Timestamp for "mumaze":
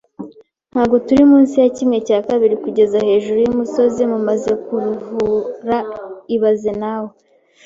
4.11-4.51